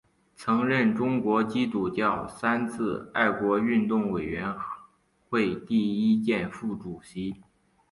[0.35, 4.51] 曾任中国基督教三自爱国运动委员
[5.29, 7.35] 会第一届副主席。